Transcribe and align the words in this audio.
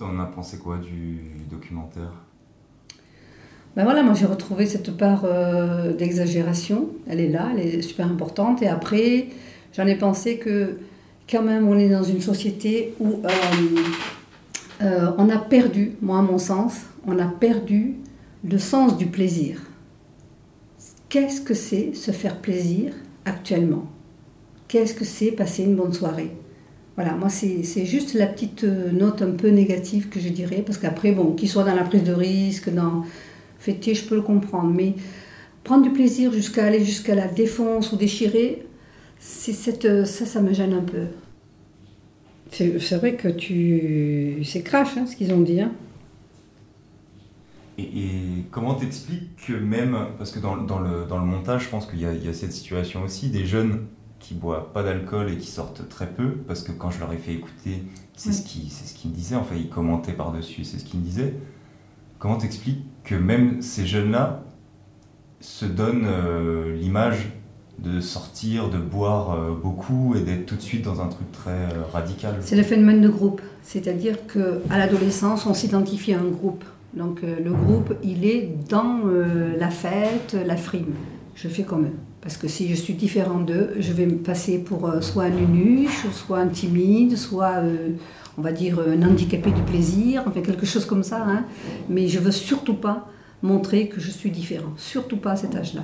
T'en 0.00 0.18
as 0.18 0.24
pensé 0.24 0.56
quoi 0.56 0.78
du 0.78 1.20
documentaire? 1.50 2.10
Ben 3.76 3.84
voilà, 3.84 4.02
moi 4.02 4.14
j'ai 4.14 4.24
retrouvé 4.24 4.64
cette 4.64 4.96
part 4.96 5.26
euh, 5.26 5.92
d'exagération. 5.92 6.88
Elle 7.06 7.20
est 7.20 7.28
là, 7.28 7.50
elle 7.52 7.60
est 7.60 7.82
super 7.82 8.06
importante. 8.06 8.62
Et 8.62 8.66
après, 8.66 9.26
j'en 9.74 9.86
ai 9.86 9.96
pensé 9.96 10.38
que 10.38 10.78
quand 11.28 11.42
même 11.42 11.68
on 11.68 11.78
est 11.78 11.90
dans 11.90 12.02
une 12.02 12.22
société 12.22 12.94
où 12.98 13.20
euh, 13.26 13.28
euh, 14.80 15.12
on 15.18 15.28
a 15.28 15.36
perdu, 15.36 15.92
moi 16.00 16.20
à 16.20 16.22
mon 16.22 16.38
sens, 16.38 16.80
on 17.06 17.18
a 17.18 17.26
perdu 17.26 17.96
le 18.42 18.56
sens 18.56 18.96
du 18.96 19.04
plaisir. 19.04 19.60
Qu'est-ce 21.10 21.42
que 21.42 21.52
c'est 21.52 21.92
se 21.92 22.10
faire 22.10 22.38
plaisir 22.38 22.94
actuellement? 23.26 23.84
Qu'est-ce 24.66 24.94
que 24.94 25.04
c'est 25.04 25.32
passer 25.32 25.64
une 25.64 25.76
bonne 25.76 25.92
soirée? 25.92 26.34
Voilà, 27.00 27.16
moi 27.16 27.30
c'est 27.30 27.86
juste 27.86 28.12
la 28.12 28.26
petite 28.26 28.62
note 28.62 29.22
un 29.22 29.30
peu 29.30 29.48
négative 29.48 30.10
que 30.10 30.20
je 30.20 30.28
dirais, 30.28 30.62
parce 30.66 30.76
qu'après, 30.76 31.12
bon, 31.12 31.32
qu'il 31.32 31.48
soit 31.48 31.64
dans 31.64 31.74
la 31.74 31.82
prise 31.82 32.04
de 32.04 32.12
risque, 32.12 32.68
dans 32.68 33.06
fêter, 33.58 33.94
je 33.94 34.04
peux 34.04 34.16
le 34.16 34.20
comprendre, 34.20 34.70
mais 34.70 34.94
prendre 35.64 35.82
du 35.82 35.92
plaisir 35.92 36.30
jusqu'à 36.30 36.66
aller 36.66 36.84
jusqu'à 36.84 37.14
la 37.14 37.26
défense 37.26 37.92
ou 37.92 37.96
déchirer, 37.96 38.66
c'est 39.18 39.54
cette, 39.54 40.04
ça, 40.04 40.26
ça 40.26 40.42
me 40.42 40.52
gêne 40.52 40.74
un 40.74 40.82
peu. 40.82 41.06
C'est 42.50 42.96
vrai 42.96 43.14
que 43.14 43.28
tu. 43.28 44.42
C'est 44.44 44.60
crash 44.60 44.98
hein, 44.98 45.06
ce 45.06 45.16
qu'ils 45.16 45.32
ont 45.32 45.40
dit. 45.40 45.62
Hein. 45.62 45.72
Et, 47.78 48.44
comment 48.50 48.74
t'expliques 48.74 49.36
que 49.46 49.54
même. 49.54 49.96
Parce 50.18 50.32
que 50.32 50.38
dans, 50.38 50.58
dans, 50.58 50.80
le, 50.80 51.06
dans 51.08 51.18
le 51.18 51.24
montage, 51.24 51.64
je 51.64 51.68
pense 51.70 51.86
qu'il 51.86 52.00
y, 52.00 52.02
y, 52.02 52.28
a 52.28 52.34
cette 52.34 52.52
situation 52.52 53.04
aussi 53.04 53.30
des 53.30 53.46
jeunes 53.46 53.86
qui 54.20 54.34
boivent 54.34 54.70
pas 54.72 54.82
d'alcool 54.82 55.30
et 55.32 55.38
qui 55.38 55.48
sortent 55.48 55.88
très 55.88 56.06
peu, 56.06 56.32
parce 56.46 56.62
que 56.62 56.70
quand 56.70 56.90
je 56.90 57.00
leur 57.00 57.12
ai 57.12 57.16
fait 57.16 57.32
écouter, 57.32 57.82
c'est 58.14 58.32
ce 58.32 58.42
qu'ils 58.42 58.70
ce 58.70 59.08
me 59.08 59.12
disaient, 59.12 59.36
enfin 59.36 59.56
ils 59.56 59.70
commentaient 59.70 60.12
par-dessus, 60.12 60.64
c'est 60.64 60.78
ce 60.78 60.84
qu'ils 60.84 61.00
me 61.00 61.04
disaient. 61.04 61.34
Comment 62.18 62.36
t'expliques 62.36 62.84
que 63.02 63.14
même 63.14 63.62
ces 63.62 63.86
jeunes-là 63.86 64.44
se 65.40 65.64
donnent 65.64 66.06
euh, 66.06 66.76
l'image 66.76 67.30
de 67.78 68.00
sortir, 68.00 68.68
de 68.68 68.76
boire 68.76 69.32
euh, 69.32 69.54
beaucoup 69.54 70.14
et 70.14 70.20
d'être 70.20 70.44
tout 70.44 70.56
de 70.56 70.60
suite 70.60 70.84
dans 70.84 71.00
un 71.00 71.08
truc 71.08 71.32
très 71.32 71.50
euh, 71.50 71.82
radical 71.90 72.36
C'est 72.40 72.56
le 72.56 72.62
phénomène 72.62 73.00
de 73.00 73.08
groupe, 73.08 73.40
c'est-à-dire 73.62 74.26
qu'à 74.26 74.76
l'adolescence, 74.76 75.46
on 75.46 75.54
s'identifie 75.54 76.12
à 76.12 76.20
un 76.20 76.28
groupe. 76.28 76.62
Donc 76.92 77.22
le 77.22 77.52
groupe, 77.52 77.94
il 78.02 78.24
est 78.24 78.52
dans 78.68 79.02
la 79.56 79.70
fête, 79.70 80.36
la 80.44 80.56
frime. 80.56 80.92
Je 81.36 81.46
fais 81.46 81.62
comme 81.62 81.84
eux. 81.84 81.94
Parce 82.22 82.36
que 82.36 82.48
si 82.48 82.68
je 82.68 82.74
suis 82.74 82.94
différent 82.94 83.40
d'eux, 83.40 83.74
je 83.78 83.92
vais 83.92 84.06
me 84.06 84.18
passer 84.18 84.58
pour 84.58 84.92
soit 85.00 85.24
un 85.24 85.30
nunuche, 85.30 86.06
soit 86.12 86.38
un 86.38 86.48
timide, 86.48 87.16
soit 87.16 87.62
on 88.36 88.42
va 88.42 88.52
dire, 88.52 88.78
un 88.78 89.02
handicapé 89.02 89.50
du 89.50 89.62
plaisir, 89.62 90.24
enfin 90.26 90.40
quelque 90.40 90.66
chose 90.66 90.84
comme 90.84 91.02
ça. 91.02 91.24
Hein. 91.26 91.44
Mais 91.88 92.08
je 92.08 92.18
veux 92.18 92.30
surtout 92.30 92.74
pas 92.74 93.08
montrer 93.42 93.88
que 93.88 94.00
je 94.00 94.10
suis 94.10 94.30
différent, 94.30 94.72
surtout 94.76 95.16
pas 95.16 95.32
à 95.32 95.36
cet 95.36 95.54
âge-là. 95.56 95.82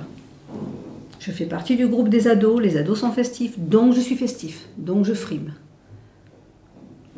Je 1.19 1.31
fais 1.31 1.45
partie 1.45 1.75
du 1.75 1.87
groupe 1.87 2.09
des 2.09 2.27
ados, 2.27 2.61
les 2.61 2.77
ados 2.77 2.99
sont 2.99 3.11
festifs, 3.11 3.57
donc 3.57 3.93
je 3.95 3.99
suis 3.99 4.15
festif, 4.15 4.67
donc 4.77 5.05
je 5.05 5.13
frime. 5.13 5.53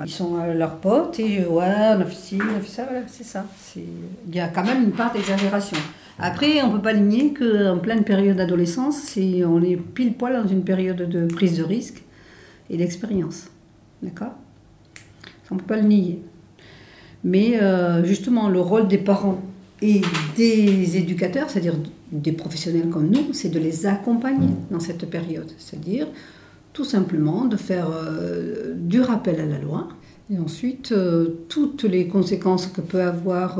Ils 0.01 0.09
sont 0.09 0.37
leurs 0.53 0.77
potes 0.77 1.19
et 1.19 1.45
ouais, 1.45 1.93
on 1.97 1.99
a 1.99 2.05
fait 2.05 2.15
ci, 2.15 2.39
on 2.41 2.57
a 2.57 2.61
fait 2.61 2.69
ça, 2.69 2.83
voilà, 2.85 3.01
c'est 3.07 3.25
ça. 3.25 3.45
Il 3.75 4.33
y 4.33 4.39
a 4.39 4.47
quand 4.47 4.63
même 4.63 4.83
une 4.83 4.91
part 4.91 5.11
d'exagération. 5.11 5.77
Après, 6.19 6.61
on 6.61 6.67
ne 6.67 6.77
peut 6.77 6.81
pas 6.81 6.93
nier 6.93 7.33
qu'en 7.33 7.77
pleine 7.77 8.03
période 8.03 8.37
d'adolescence, 8.37 9.17
on 9.17 9.63
est 9.63 9.77
pile 9.77 10.13
poil 10.13 10.33
dans 10.33 10.47
une 10.47 10.63
période 10.63 10.97
de 10.97 11.25
prise 11.27 11.57
de 11.57 11.63
risque 11.63 12.03
et 12.69 12.77
d'expérience. 12.77 13.47
D'accord? 14.03 14.33
On 15.49 15.55
ne 15.55 15.59
peut 15.59 15.65
pas 15.65 15.77
le 15.77 15.87
nier. 15.87 16.21
Mais 17.23 17.61
euh, 17.61 18.03
justement, 18.03 18.49
le 18.49 18.59
rôle 18.59 18.87
des 18.87 18.97
parents 18.97 19.41
et 19.81 20.01
des 20.35 20.97
éducateurs, 20.97 21.49
c'est-à-dire 21.49 21.75
des 22.11 22.33
professionnels 22.33 22.89
comme 22.89 23.09
nous, 23.09 23.33
c'est 23.33 23.49
de 23.49 23.59
les 23.59 23.85
accompagner 23.85 24.49
dans 24.71 24.79
cette 24.79 25.09
période. 25.09 25.49
C'est-à-dire 25.57 26.07
tout 26.73 26.85
simplement 26.85 27.45
de 27.45 27.55
faire 27.55 27.89
euh, 27.91 28.73
du 28.75 29.01
rappel 29.01 29.39
à 29.39 29.45
la 29.45 29.57
loi 29.57 29.87
et 30.31 30.37
ensuite 30.37 30.91
euh, 30.91 31.39
toutes 31.47 31.83
les 31.83 32.07
conséquences 32.07 32.67
que 32.67 32.81
peut 32.81 33.01
avoir 33.01 33.59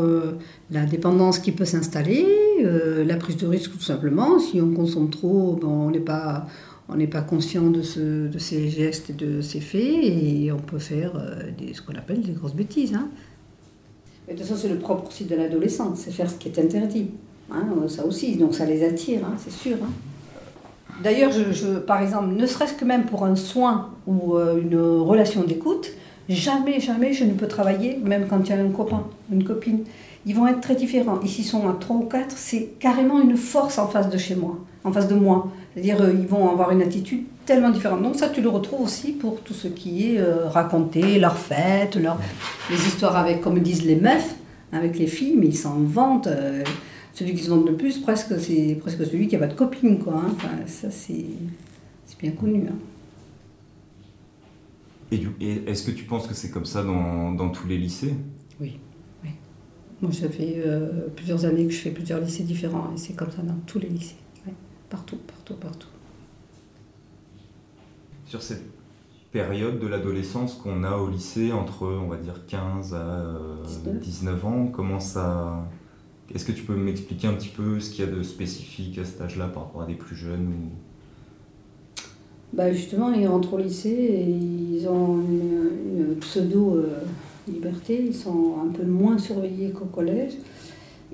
la 0.72 0.85
dépendance 0.85 1.40
qui 1.40 1.52
peut 1.52 1.66
s'installer, 1.66 2.25
la 2.63 3.16
prise 3.16 3.38
de 3.38 3.47
risque 3.47 3.72
tout 3.72 3.84
simplement. 3.84 4.40
Si 4.40 4.62
on 4.62 4.74
consomme 4.74 5.09
trop, 5.09 5.57
ben, 5.62 5.68
on 5.68 5.90
n'est 5.90 6.00
pas 6.00 6.47
pas 7.12 7.22
conscient 7.22 7.69
de, 7.69 7.81
ce, 7.81 8.28
de 8.28 8.40
ces 8.40 8.69
gestes 8.69 9.09
et 9.09 9.13
de 9.13 9.41
ces 9.41 9.59
faits 9.59 9.81
et 9.81 10.52
on 10.52 10.59
peut 10.59 10.80
faire 10.80 11.13
euh, 11.16 11.52
des, 11.57 11.74
ce 11.74 11.81
qu'on 11.81 11.94
appelle 11.96 12.22
des 12.22 12.31
grosses 12.31 12.56
bêtises. 12.56 12.94
Hein. 12.94 13.07
Mais 14.28 14.34
de 14.34 14.40
toute 14.40 14.47
façon, 14.47 14.59
c'est 14.62 14.69
le 14.69 14.80
propre 14.80 15.07
aussi 15.07 15.25
de 15.25 15.36
l'adolescent, 15.36 15.96
c'est 15.96 16.12
faire 16.12 16.30
ce 16.30 16.36
qui 16.36 16.50
est 16.50 16.59
interdit. 16.59 17.07
Hein, 17.51 17.66
ça 17.88 18.06
aussi, 18.06 18.36
donc 18.36 18.53
ça 18.53 18.66
les 18.66 18.84
attire, 18.84 19.22
hein, 19.25 19.34
c'est 19.38 19.51
sûr. 19.51 19.78
D'ailleurs, 21.03 21.31
je, 21.31 21.80
par 21.80 22.01
exemple, 22.01 22.36
ne 22.36 22.46
serait-ce 22.46 22.74
que 22.74 22.86
même 22.86 23.06
pour 23.06 23.24
un 23.24 23.36
soin 23.36 23.90
ou 24.06 24.36
euh, 24.36 24.62
une 24.62 24.78
relation 24.78 25.44
d'écoute, 25.44 25.91
jamais, 26.35 26.79
jamais 26.79 27.13
je 27.13 27.23
ne 27.23 27.34
peux 27.34 27.47
travailler, 27.47 28.00
même 28.03 28.28
quand 28.28 28.40
il 28.41 28.50
y 28.50 28.53
a 28.53 28.62
un 28.62 28.69
copain, 28.69 29.06
une 29.31 29.44
copine. 29.44 29.84
Ils 30.25 30.35
vont 30.35 30.47
être 30.47 30.62
très 30.62 30.75
différents. 30.75 31.19
Ici, 31.22 31.41
ils 31.41 31.45
sont 31.45 31.67
à 31.67 31.73
3 31.73 31.95
ou 31.95 32.03
4, 32.03 32.35
c'est 32.35 32.73
carrément 32.79 33.22
une 33.22 33.38
force 33.38 33.78
en 33.78 33.88
face 33.88 34.09
de 34.09 34.17
chez 34.17 34.35
moi, 34.35 34.57
en 34.84 34.91
face 34.91 35.07
de 35.07 35.16
moi. 35.16 35.51
C'est-à-dire, 35.73 36.01
euh, 36.01 36.13
ils 36.13 36.28
vont 36.28 36.50
avoir 36.50 36.72
une 36.72 36.81
attitude 36.81 37.23
tellement 37.45 37.69
différente. 37.69 38.03
Donc 38.03 38.16
ça, 38.16 38.29
tu 38.29 38.41
le 38.41 38.50
retrouves 38.50 38.81
aussi 38.81 39.13
pour 39.13 39.41
tout 39.41 39.53
ce 39.53 39.68
qui 39.68 40.12
est 40.12 40.19
euh, 40.19 40.47
raconter 40.47 41.19
leurs 41.19 41.38
fêtes, 41.38 41.95
leur, 41.95 42.19
les 42.69 42.75
histoires 42.75 43.16
avec, 43.16 43.41
comme 43.41 43.59
disent 43.59 43.85
les 43.85 43.95
meufs, 43.95 44.35
avec 44.72 45.00
les 45.00 45.07
filles, 45.07 45.35
mais 45.38 45.47
ils 45.47 45.57
s'en 45.57 45.78
vantent. 45.79 46.28
Euh, 46.28 46.63
celui 47.13 47.34
qui 47.34 47.44
se 47.44 47.50
vante 47.50 47.68
le 47.68 47.75
plus, 47.75 47.97
presque, 47.97 48.39
c'est 48.39 48.78
presque 48.79 49.06
celui 49.06 49.28
qui 49.28 49.35
n'a 49.35 49.39
pas 49.39 49.51
de 49.51 49.57
copine, 49.57 50.00
quoi. 50.00 50.13
Hein. 50.13 50.31
Enfin, 50.35 50.50
ça, 50.68 50.89
c'est 50.91 51.25
bien 52.19 52.31
connu. 52.31 52.63
Hein. 52.69 52.75
Et, 55.11 55.21
est-ce 55.67 55.83
que 55.83 55.91
tu 55.91 56.03
penses 56.03 56.27
que 56.27 56.33
c'est 56.33 56.51
comme 56.51 56.65
ça 56.65 56.83
dans, 56.83 57.31
dans, 57.31 57.49
tous 57.49 57.67
les 57.67 57.77
lycées? 57.77 58.15
Oui. 58.59 58.79
oui. 59.23 59.31
Moi, 60.01 60.11
ça 60.11 60.29
fait 60.29 60.63
plusieurs 61.15 61.45
années 61.45 61.65
que 61.65 61.73
je 61.73 61.79
fais 61.79 61.91
plusieurs 61.91 62.21
lycées 62.21 62.43
différents, 62.43 62.91
et 62.93 62.97
c'est 62.97 63.13
comme 63.13 63.31
ça 63.31 63.41
dans 63.41 63.57
tous 63.65 63.79
les 63.79 63.89
lycées. 63.89 64.17
Partout, 64.89 65.17
partout, 65.17 65.53
partout. 65.53 65.87
Sur 68.25 68.41
cette 68.41 68.63
période 69.31 69.79
de 69.79 69.87
l'adolescence 69.87 70.55
qu'on 70.55 70.83
a 70.83 70.97
au 70.97 71.09
lycée, 71.09 71.51
entre, 71.51 71.85
on 71.85 72.07
va 72.07 72.17
dire, 72.17 72.45
15 72.47 72.93
à 72.95 73.35
19, 73.85 74.43
euh, 74.43 74.47
ans, 74.47 74.67
comment 74.67 74.99
ça... 74.99 75.67
Est-ce 76.33 76.45
que 76.45 76.51
tu 76.51 76.63
peux 76.63 76.75
m'expliquer 76.75 77.27
un 77.27 77.33
petit 77.33 77.49
peu 77.49 77.79
ce 77.79 77.91
qu'il 77.91 78.05
y 78.05 78.07
a 78.07 78.11
de 78.11 78.21
spécifique 78.23 78.97
à 78.97 79.05
cet 79.05 79.21
âge-là 79.21 79.47
par 79.47 79.63
rapport 79.63 79.81
à 79.83 79.85
des 79.85 79.95
plus 79.95 80.15
jeunes 80.15 80.47
ou... 80.47 80.71
bah 82.53 82.71
Justement, 82.71 83.11
ils 83.13 83.27
rentrent 83.27 83.53
au 83.53 83.57
lycée 83.57 83.89
et 83.89 84.29
ils 84.29 84.87
ont 84.87 85.19
une, 85.19 86.15
pseudo-liberté, 86.19 88.03
ils 88.07 88.15
sont 88.15 88.55
un 88.63 88.71
peu 88.71 88.83
moins 88.83 89.17
surveillés 89.17 89.69
qu'au 89.69 89.85
collège 89.85 90.33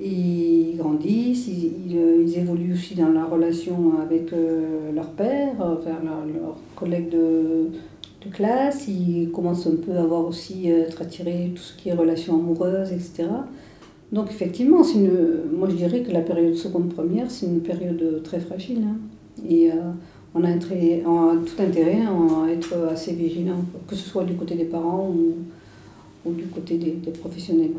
ils 0.02 0.76
grandissent, 0.78 1.48
euh, 1.48 2.24
ils, 2.26 2.38
évoluent 2.38 2.74
aussi 2.74 2.96
dans 2.96 3.10
la 3.10 3.26
relation 3.26 3.94
avec 4.02 4.34
euh, 4.34 4.92
leur 4.94 5.10
père, 5.12 5.56
vers 5.86 6.02
leurs 6.02 6.58
collègues 6.76 7.10
de, 7.10 7.70
de, 8.26 8.30
classe, 8.30 8.88
ils 8.88 9.30
commencent 9.32 9.68
un 9.68 9.78
peu 9.78 9.94
à 9.94 10.02
avoir 10.02 10.26
aussi, 10.26 10.72
euh, 10.72 10.86
être 10.86 11.02
attirés 11.02 11.52
tout 11.56 11.62
ce 11.62 11.78
qui 11.78 11.90
est 11.90 11.94
relations 11.94 12.36
amoureuses, 12.36 12.92
etc. 12.92 13.26
Donc 14.12 14.30
effectivement, 14.30 14.84
une, 14.84 15.12
moi 15.58 15.70
je 15.70 15.76
dirais 15.76 16.02
que 16.02 16.12
la 16.12 16.22
période 16.22 16.56
seconde 16.56 16.94
première, 16.94 17.32
c'est 17.32 17.46
une 17.46 17.62
période 17.62 18.22
très 18.24 18.40
fragile. 18.40 18.84
Hein. 18.86 18.98
Et 19.50 19.70
on, 20.36 20.44
a 20.44 20.52
tout 20.52 21.62
intérêt 21.62 22.02
à 22.02 22.52
être 22.52 22.74
assez 22.92 23.14
vigilant, 23.14 23.64
que 23.88 23.96
ce 23.96 24.08
soit 24.08 24.26
du 24.26 24.34
côté 24.34 24.56
des 24.56 24.66
parents 24.66 25.10
ou, 25.10 26.32
du 26.32 26.46
côté 26.46 26.78
des, 26.78 27.12
professionnels 27.12 27.72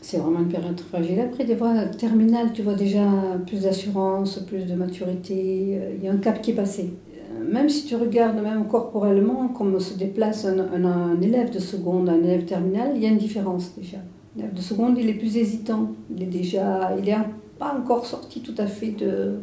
c'est 0.00 0.18
vraiment 0.18 0.40
une 0.40 0.48
période 0.48 0.76
très 0.76 0.86
fragile. 0.86 1.18
Après, 1.18 1.44
des 1.44 1.56
fois, 1.56 1.86
terminale, 1.86 2.52
tu 2.52 2.60
vois 2.60 2.74
déjà 2.74 3.08
plus 3.46 3.62
d'assurance, 3.62 4.38
plus 4.40 4.66
de 4.66 4.74
maturité. 4.74 5.78
Euh, 5.80 5.94
il 5.96 6.04
y 6.04 6.08
a 6.08 6.12
un 6.12 6.18
cap 6.18 6.42
qui 6.42 6.50
est 6.50 6.54
passé. 6.54 6.92
Euh, 6.92 7.50
même 7.50 7.70
si 7.70 7.86
tu 7.86 7.96
regardes, 7.96 8.36
même 8.42 8.66
corporellement, 8.68 9.48
comment 9.48 9.80
se 9.80 9.96
déplace 9.96 10.44
un, 10.44 10.58
un, 10.58 11.18
élève 11.22 11.50
de 11.50 11.58
seconde, 11.58 12.10
un 12.10 12.18
élève 12.18 12.44
terminal, 12.44 12.92
il 12.94 13.02
y 13.02 13.06
a 13.06 13.08
une 13.08 13.16
différence 13.16 13.72
déjà. 13.78 13.96
L'élève 14.36 14.52
de 14.52 14.60
seconde, 14.60 14.98
il 14.98 15.08
est 15.08 15.14
plus 15.14 15.38
hésitant. 15.38 15.92
Il 16.14 16.22
est 16.22 16.26
déjà, 16.26 16.94
il 16.98 17.04
n'est 17.06 17.16
pas 17.58 17.74
encore 17.74 18.04
sorti 18.04 18.42
tout 18.42 18.54
à 18.58 18.66
fait 18.66 18.90
de, 18.90 19.38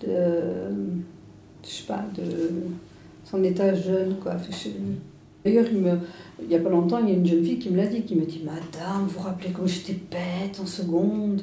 de, 0.00 0.74
je 1.62 1.68
sais 1.68 1.86
pas, 1.86 2.04
de 2.16 2.22
son 3.24 3.42
état 3.44 3.74
jeune, 3.74 4.16
quoi. 4.22 4.36
D'ailleurs, 5.44 5.66
il 5.70 5.78
me, 5.78 5.98
n'y 6.48 6.54
a 6.54 6.58
pas 6.58 6.70
longtemps, 6.70 6.98
il 6.98 7.10
y 7.10 7.12
a 7.12 7.16
une 7.16 7.26
jeune 7.26 7.44
fille 7.44 7.58
qui 7.58 7.70
me 7.70 7.76
l'a 7.76 7.86
dit, 7.86 8.02
qui 8.02 8.14
m'a 8.14 8.24
dit 8.24 8.42
Madame, 8.44 9.04
vous 9.04 9.18
vous 9.18 9.20
rappelez 9.20 9.50
comme 9.50 9.68
j'étais 9.68 9.96
bête 10.10 10.58
en 10.60 10.66
seconde? 10.66 11.42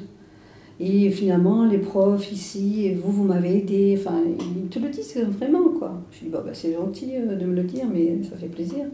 Et 0.78 1.10
finalement, 1.10 1.64
les 1.64 1.78
profs 1.78 2.30
ici, 2.30 2.86
et 2.86 2.94
vous, 2.94 3.10
vous 3.10 3.24
m'avez 3.24 3.58
aidé. 3.58 3.96
Enfin, 3.98 4.20
ils 4.26 4.68
te 4.68 4.78
le 4.78 4.90
disent 4.90 5.16
vraiment, 5.16 5.70
quoi. 5.70 6.02
Je 6.12 6.26
dis 6.26 6.30
bah, 6.30 6.44
C'est 6.52 6.74
gentil 6.74 7.12
euh, 7.16 7.34
de 7.34 7.46
me 7.46 7.54
le 7.54 7.62
dire, 7.62 7.86
mais 7.90 8.22
ça 8.22 8.36
fait 8.36 8.48
plaisir. 8.48 8.84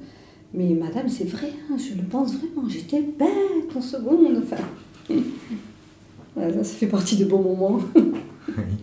Mais 0.54 0.68
madame, 0.74 1.08
c'est 1.08 1.28
vrai, 1.28 1.48
hein, 1.70 1.76
je 1.76 1.96
le 1.96 2.06
pense 2.06 2.34
vraiment, 2.34 2.68
j'étais 2.68 3.00
bête 3.00 3.74
en 3.74 3.80
seconde. 3.80 4.42
Enfin, 4.42 4.62
ça, 6.36 6.62
fait 6.62 6.86
partie 6.86 7.16
de 7.16 7.24
bons 7.24 7.42
moments. 7.42 7.80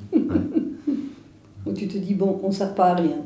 Te 1.90 1.98
dis, 1.98 2.14
bon, 2.14 2.40
on 2.44 2.48
ne 2.48 2.54
sert 2.54 2.74
pas 2.76 2.92
à 2.92 2.96
rien. 2.96 3.18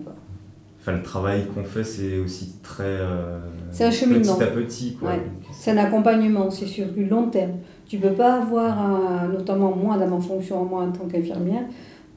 Enfin, 0.79 0.93
le 0.93 1.03
travail 1.03 1.45
qu'on 1.47 1.63
fait, 1.63 1.83
c'est 1.83 2.17
aussi 2.19 2.55
très. 2.61 2.83
Euh, 2.83 3.39
c'est 3.71 3.85
un 3.85 3.91
cheminement. 3.91 4.35
Petit 4.35 4.43
à 4.43 4.47
petit. 4.47 4.93
Quoi. 4.95 5.11
C'est 5.51 5.71
un 5.71 5.77
accompagnement, 5.77 6.49
c'est 6.49 6.65
sur 6.65 6.87
du 6.87 7.05
long 7.05 7.29
terme. 7.29 7.53
Tu 7.85 7.97
ne 7.97 8.01
peux 8.01 8.13
pas 8.15 8.41
avoir, 8.41 9.29
notamment 9.29 9.75
moi, 9.75 9.97
dans 9.97 10.07
ma 10.07 10.19
fonction, 10.19 10.65
moi 10.65 10.83
en 10.83 10.91
tant 10.91 11.05
qu'infirmière, 11.05 11.63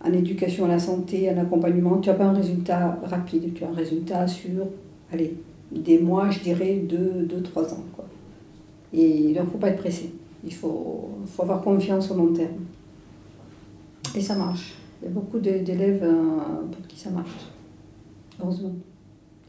en 0.04 0.12
éducation 0.12 0.64
à 0.64 0.68
la 0.68 0.78
santé, 0.78 1.28
un 1.28 1.38
accompagnement, 1.38 1.98
tu 1.98 2.08
n'as 2.08 2.14
pas 2.14 2.24
un 2.24 2.32
résultat 2.32 2.98
rapide. 3.04 3.52
Tu 3.54 3.64
as 3.64 3.68
un 3.68 3.74
résultat 3.74 4.26
sur, 4.26 4.66
allez, 5.12 5.36
des 5.70 5.98
mois, 5.98 6.30
je 6.30 6.40
dirais, 6.40 6.82
2-3 6.88 7.74
ans. 7.74 7.84
Quoi. 7.94 8.06
Et 8.92 9.06
il 9.06 9.34
ne 9.34 9.44
faut 9.44 9.58
pas 9.58 9.68
être 9.68 9.78
pressé. 9.78 10.12
Il 10.44 10.54
faut, 10.54 11.10
faut 11.26 11.42
avoir 11.42 11.60
confiance 11.60 12.10
au 12.10 12.14
long 12.14 12.32
terme. 12.32 12.64
Et 14.14 14.20
ça 14.20 14.34
marche. 14.34 14.74
Il 15.00 15.04
y 15.04 15.08
a 15.08 15.10
beaucoup 15.10 15.38
d'élèves 15.38 16.02
euh, 16.02 16.62
pour 16.70 16.86
qui 16.86 16.98
ça 16.98 17.10
marche. 17.10 17.46
Heureusement. 18.40 18.74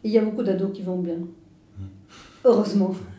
Et 0.03 0.09
il 0.09 0.11
y 0.11 0.17
a 0.17 0.23
beaucoup 0.23 0.43
d'ados 0.43 0.71
qui 0.73 0.81
vont 0.81 0.99
bien. 0.99 1.17
Mmh. 1.17 1.83
Heureusement. 2.45 2.93